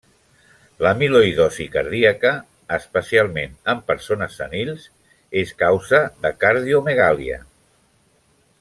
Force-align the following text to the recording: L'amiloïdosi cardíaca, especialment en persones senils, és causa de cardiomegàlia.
L'amiloïdosi 0.85 1.67
cardíaca, 1.75 2.31
especialment 2.77 3.53
en 3.75 3.83
persones 3.91 4.39
senils, 4.41 4.89
és 5.43 5.53
causa 5.63 6.01
de 6.25 6.33
cardiomegàlia. 6.45 7.43